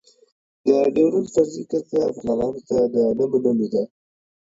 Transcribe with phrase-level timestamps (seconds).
[0.65, 3.83] د ډېورنډ فرضي کرښه افغانانو ته د نه منلو ده.